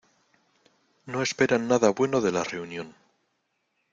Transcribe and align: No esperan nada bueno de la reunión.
No 1.05 1.21
esperan 1.21 1.67
nada 1.67 1.91
bueno 1.91 2.21
de 2.21 2.31
la 2.31 2.43
reunión. 2.43 2.95